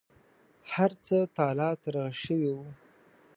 [0.71, 2.59] هرڅه تالا ترغه شوي و.